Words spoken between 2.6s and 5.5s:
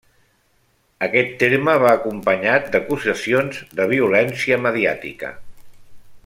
d'acusacions de violència mediàtica.